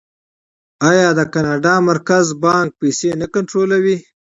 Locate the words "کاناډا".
1.33-1.75